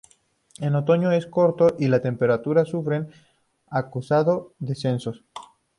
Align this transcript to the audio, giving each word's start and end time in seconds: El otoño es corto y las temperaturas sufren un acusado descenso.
El 0.59 0.75
otoño 0.75 1.11
es 1.11 1.27
corto 1.27 1.75
y 1.77 1.87
las 1.87 2.01
temperaturas 2.01 2.69
sufren 2.69 3.01
un 3.03 3.11
acusado 3.67 4.55
descenso. 4.57 5.13